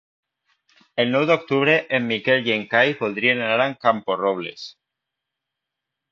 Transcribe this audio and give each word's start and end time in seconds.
El 1.01 1.11
nou 1.15 1.25
d'octubre 1.31 1.75
en 1.97 2.07
Miquel 2.11 2.49
i 2.49 2.55
en 2.55 2.65
Cai 2.71 2.93
voldrien 3.01 3.43
anar 3.49 3.67
a 3.67 3.75
Camporrobles. 3.85 4.65